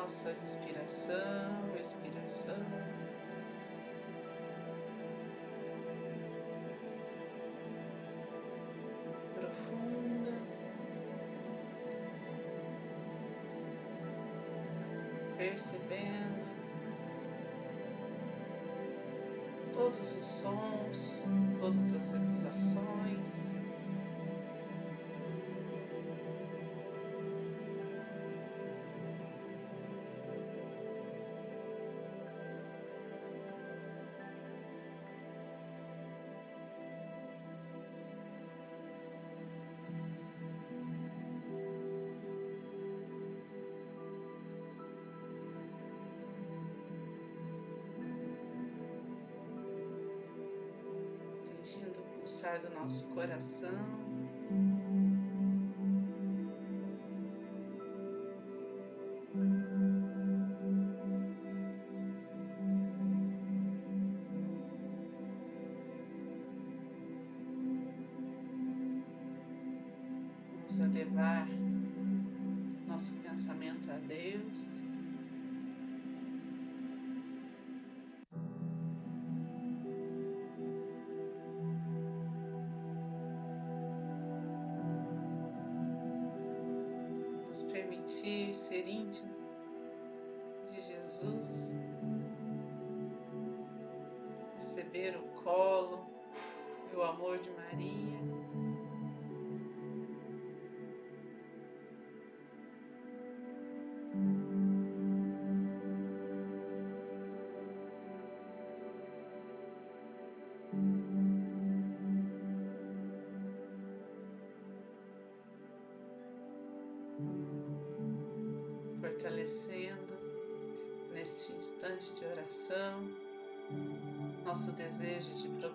[0.00, 2.56] nossa respiração, expiração.
[9.34, 10.32] Profunda.
[15.36, 16.48] Percebendo
[19.72, 21.24] todos os sons,
[21.60, 22.99] todas as sensações.
[51.62, 54.09] Sentindo o pulsar do nosso coração.
[87.90, 89.60] Permitir ser íntimos
[90.72, 91.74] de Jesus,
[94.54, 96.06] receber o colo
[96.92, 98.29] e o amor de Maria.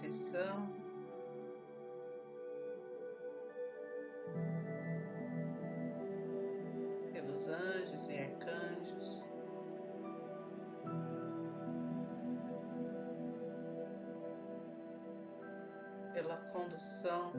[0.00, 0.68] Proteção.
[7.12, 9.22] Pelos anjos e arcanjos,
[16.14, 17.32] pela condução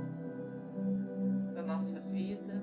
[1.55, 2.61] da nossa vida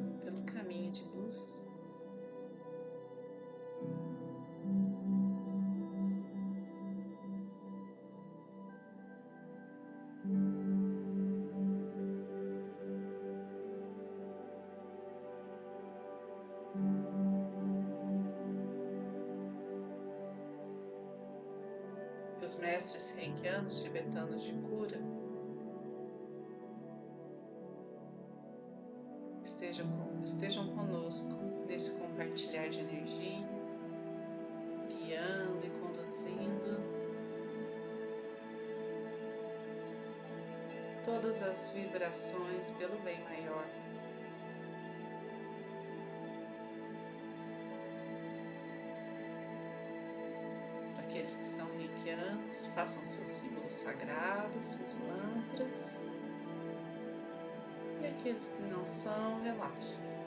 [22.48, 24.98] Os mestres reikianos tibetanos de cura
[29.44, 29.86] estejam,
[30.24, 31.28] estejam conosco
[31.66, 33.46] nesse compartilhar de energia,
[34.88, 36.80] guiando e conduzindo
[41.04, 43.66] todas as vibrações pelo bem maior.
[52.08, 56.00] Reikianos, façam seus símbolos sagrados, seus mantras.
[58.00, 60.17] E aqueles que não são, relaxem.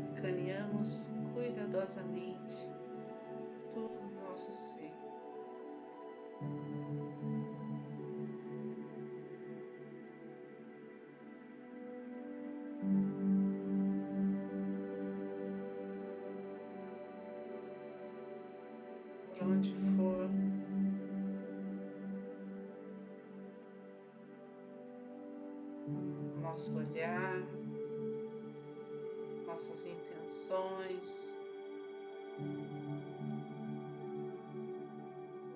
[0.00, 2.66] Escaneamos cuidadosamente
[3.74, 4.50] todo o nosso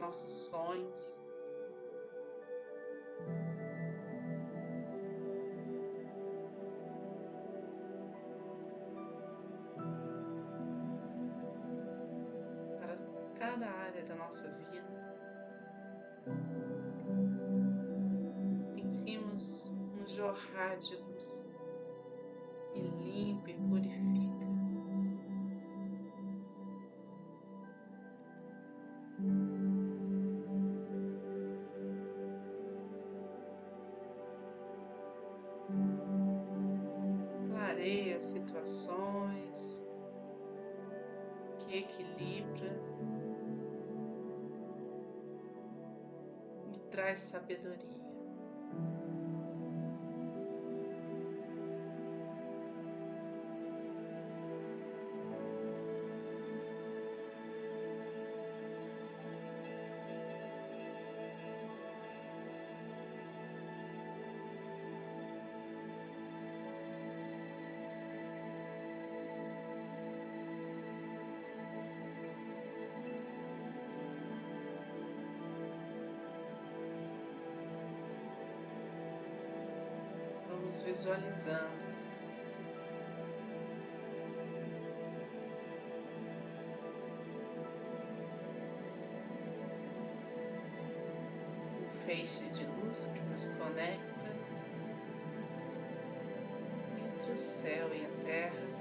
[0.06, 1.20] nossos sonhos.
[12.78, 12.96] Para
[13.36, 14.84] cada área da nossa vida,
[18.74, 21.44] sentimos um jorrar de luz
[22.72, 24.15] que limpa e purifica.
[38.76, 39.82] Situações,
[41.60, 42.78] que equilibra
[46.74, 47.96] e traz sabedoria.
[80.70, 81.84] Visualizando
[91.80, 94.26] um feixe de luz que nos conecta
[96.98, 98.75] entre o céu e a terra.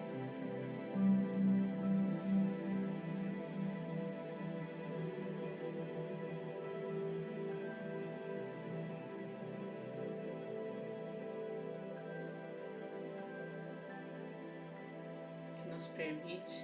[15.87, 16.63] Permite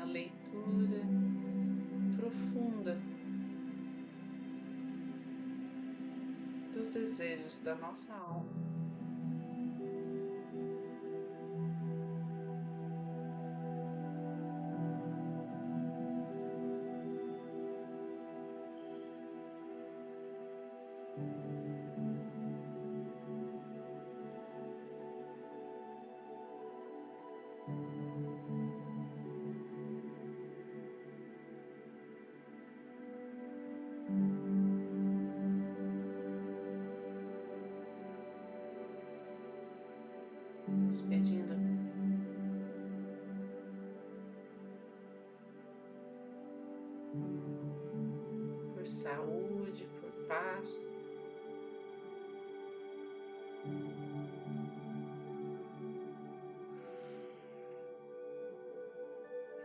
[0.00, 1.02] uma leitura
[2.16, 2.98] profunda
[6.72, 8.59] dos desejos da nossa alma.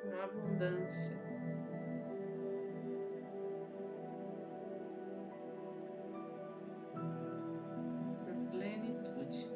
[0.02, 1.18] Por abundância.
[8.26, 9.50] Por plenitude.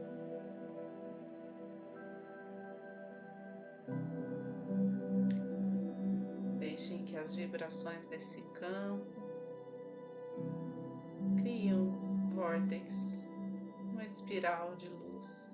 [6.60, 9.22] Deixem que as vibrações desse campo
[11.42, 11.88] criam
[12.32, 12.46] uma
[14.30, 15.49] espiral de luz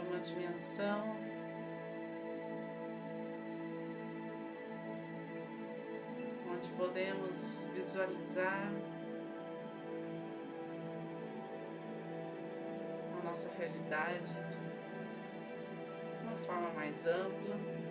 [0.00, 1.16] para uma dimensão
[6.50, 8.72] onde podemos visualizar
[13.18, 14.32] a nossa realidade
[16.18, 17.89] de uma forma mais ampla.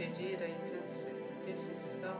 [0.00, 2.16] Pedir a intercessão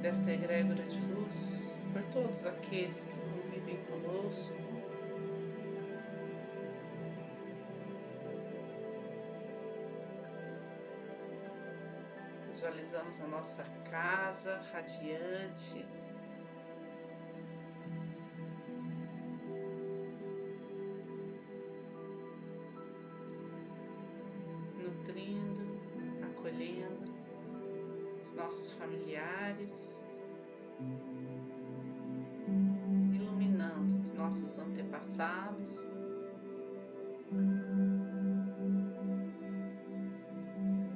[0.00, 4.54] desta egrégora de luz por todos aqueles que convivem conosco.
[12.48, 15.84] Visualizamos a nossa casa radiante,
[28.44, 30.28] nossos familiares,
[33.12, 35.88] iluminando os nossos antepassados.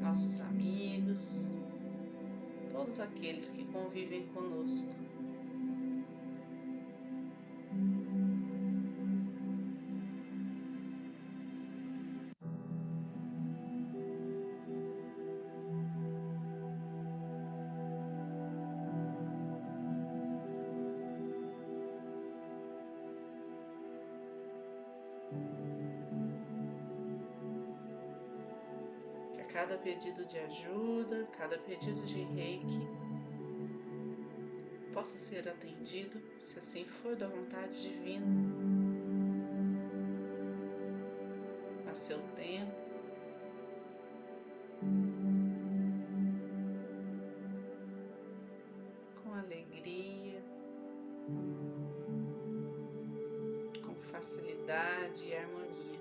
[0.00, 1.52] Nossos amigos,
[2.70, 4.88] todos aqueles que convivem conosco.
[29.58, 32.86] Cada pedido de ajuda, cada pedido de reiki
[34.92, 38.24] possa ser atendido, se assim for da vontade divina,
[41.90, 42.72] a seu tempo.
[49.24, 50.40] Com alegria,
[53.84, 55.98] com facilidade e harmonia.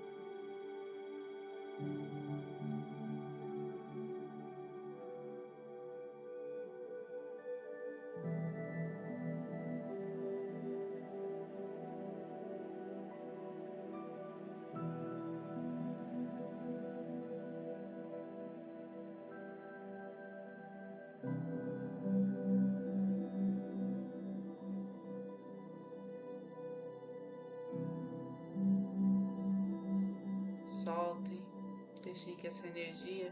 [30.88, 31.42] Soltem,
[32.02, 33.30] deixem que essa energia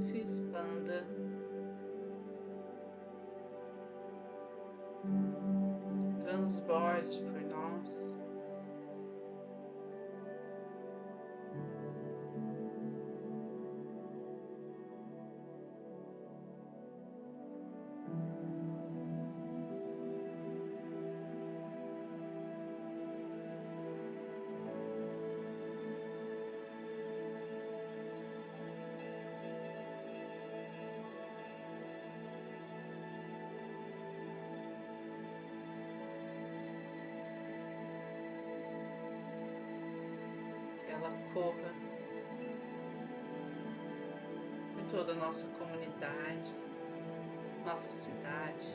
[0.00, 1.04] se expanda.
[6.22, 8.25] Transborde por nós.
[44.96, 46.54] Toda a nossa comunidade,
[47.66, 48.66] nossa cidade.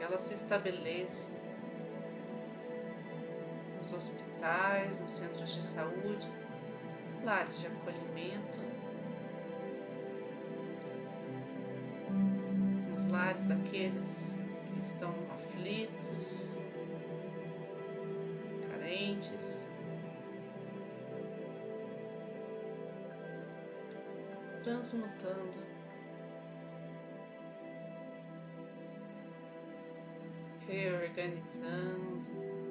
[0.00, 1.32] Ela se estabeleça
[3.78, 6.28] nos hospitais, nos centros de saúde,
[7.22, 8.58] lares de acolhimento
[13.10, 14.34] lares daqueles
[14.66, 16.56] que estão aflitos,
[24.64, 25.60] Transmutando
[30.66, 32.63] reorganizando.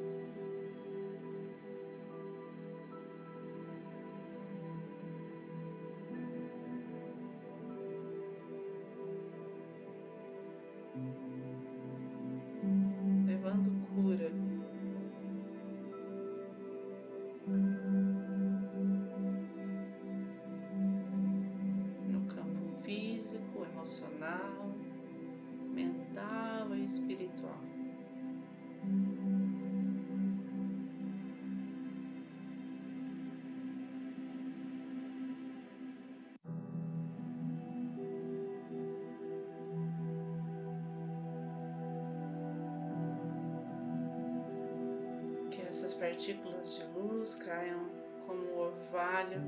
[45.74, 47.90] Essas partículas de luz caiam
[48.28, 49.42] como um orvalho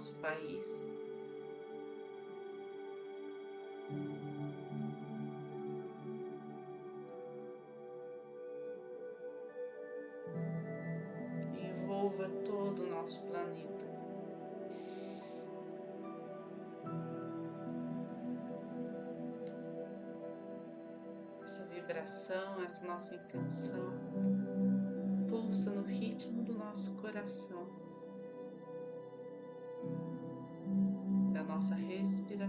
[0.00, 0.88] nosso país.
[11.62, 13.84] envolva todo o nosso planeta.
[21.42, 23.92] Essa vibração, essa nossa intenção
[25.28, 27.59] pulsa no ritmo do nosso coração,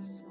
[0.01, 0.30] respiração.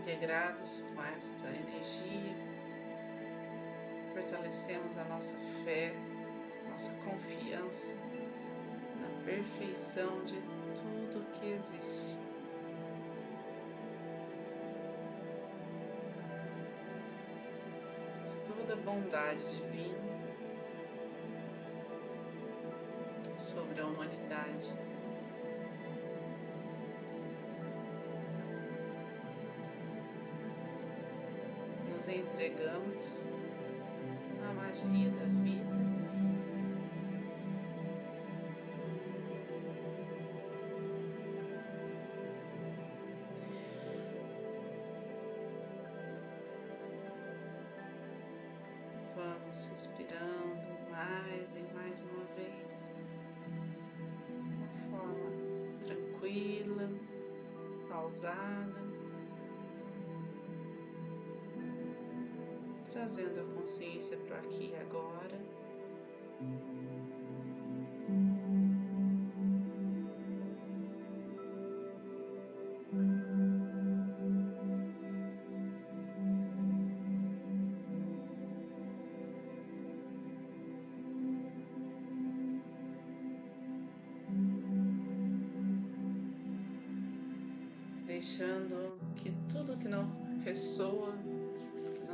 [0.00, 2.34] Integrados com esta energia,
[4.14, 5.92] fortalecemos a nossa fé,
[6.70, 7.94] nossa confiança
[8.98, 10.40] na perfeição de
[10.74, 12.18] tudo que existe.
[18.30, 19.98] De toda bondade divina
[23.36, 24.72] sobre a humanidade.
[32.00, 33.28] Nos entregamos
[34.42, 35.70] à magia da vida.
[49.14, 50.56] Vamos respirando
[50.90, 52.94] mais e mais uma vez,
[54.26, 55.30] de uma forma
[55.84, 56.88] tranquila,
[57.90, 58.89] pausada,
[63.00, 65.40] trazendo a consciência para aqui e agora.
[88.06, 90.04] deixando que tudo que não
[90.44, 91.14] ressoa,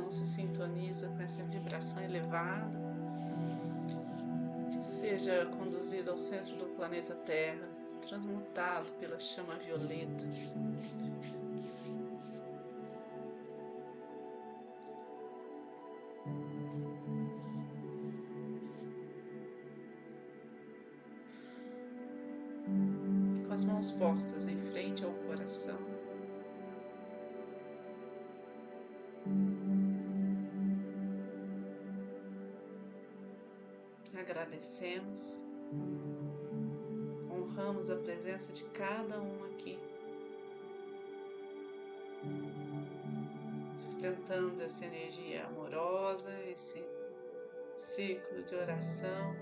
[0.07, 2.71] não se sintoniza com essa vibração elevada,
[4.71, 7.67] que seja conduzido ao centro do planeta Terra,
[8.07, 10.23] transmutado pela chama violeta.
[37.87, 39.79] Honramos a presença de cada um aqui,
[43.77, 46.83] sustentando essa energia amorosa, esse
[47.77, 49.35] círculo de oração,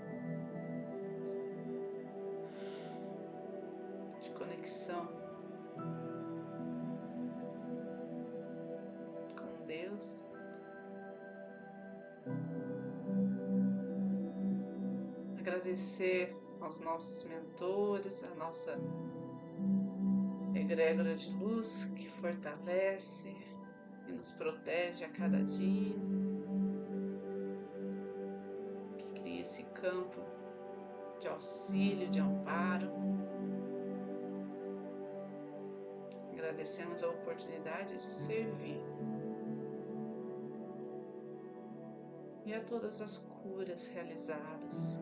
[16.60, 18.78] aos nossos mentores, a nossa
[20.54, 23.34] egrégora de luz que fortalece
[24.08, 25.96] e nos protege a cada dia,
[28.98, 30.20] que cria esse campo
[31.20, 32.90] de auxílio, de amparo.
[36.32, 38.80] Agradecemos a oportunidade de servir.
[42.44, 45.00] E a todas as curas realizadas.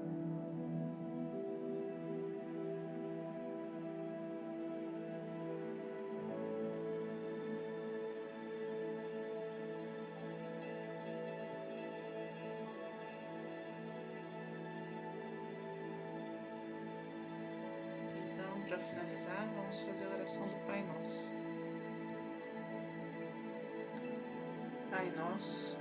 [24.94, 25.76] Pai Nosso,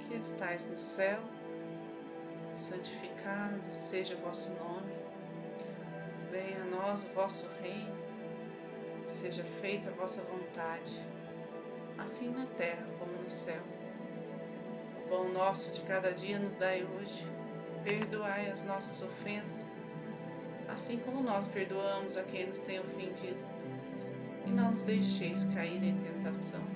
[0.00, 1.20] que estais no céu,
[2.50, 4.92] santificado seja o vosso nome,
[6.32, 7.94] venha a nós o vosso reino,
[9.06, 11.00] seja feita a vossa vontade,
[11.96, 13.62] assim na terra como no céu.
[14.98, 17.24] O pão nosso de cada dia nos dai hoje,
[17.84, 19.78] perdoai as nossas ofensas,
[20.66, 23.44] assim como nós perdoamos a quem nos tem ofendido,
[24.44, 26.75] e não nos deixeis cair em tentação,